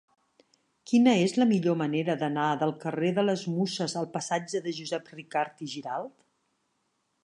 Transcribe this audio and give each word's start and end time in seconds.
Quina 0.91 1.13
és 1.25 1.35
la 1.41 1.47
millor 1.51 1.77
manera 1.83 2.15
d'anar 2.23 2.47
del 2.63 2.75
carrer 2.87 3.13
de 3.19 3.29
les 3.29 3.47
Muses 3.59 3.97
al 4.03 4.11
passatge 4.19 4.67
de 4.69 4.77
Josep 4.83 5.17
Ricart 5.21 5.67
i 5.69 5.75
Giralt? 5.77 6.17